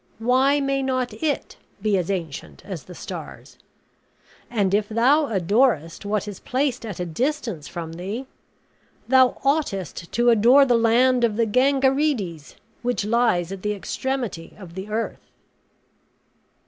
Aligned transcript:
Why 0.17 0.59
may 0.59 0.81
not 0.81 1.13
it 1.21 1.57
be 1.79 1.95
as 1.95 2.09
ancient 2.09 2.65
as 2.65 2.85
the 2.85 2.95
stars? 2.95 3.59
and 4.49 4.73
if 4.73 4.89
thou 4.89 5.27
adorest 5.27 6.05
what 6.07 6.27
is 6.27 6.39
placed 6.39 6.87
at 6.87 6.99
a 6.99 7.05
distance 7.05 7.67
from 7.67 7.93
thee, 7.93 8.25
thou 9.07 9.37
oughtest 9.43 10.11
to 10.13 10.31
adore 10.31 10.65
the 10.65 10.73
land 10.73 11.23
of 11.23 11.35
the 11.35 11.45
Gangarides, 11.45 12.55
which 12.81 13.05
lies 13.05 13.51
at 13.51 13.61
the 13.61 13.73
extremity 13.73 14.55
of 14.57 14.73
the 14.73 14.89
earth." 14.89 15.21